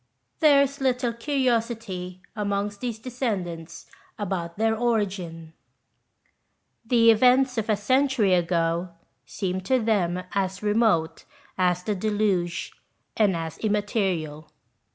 There 0.39 0.63
is 0.63 0.81
little 0.81 1.13
curiosity 1.13 2.23
amongst 2.35 2.81
these 2.81 2.97
descendants 2.97 3.85
about 4.17 4.57
their 4.57 4.75
origin. 4.75 5.53
The 6.83 7.11
events 7.11 7.55
of 7.59 7.69
a 7.69 7.75
century 7.77 8.33
ago 8.33 8.93
seem 9.27 9.61
to 9.61 9.77
them 9.77 10.23
as 10.31 10.63
remote 10.63 11.25
as 11.55 11.83
the 11.83 11.93
Deluge, 11.93 12.71
and 13.15 13.35
as 13.35 13.59
im 13.59 13.73
material. 13.73 14.49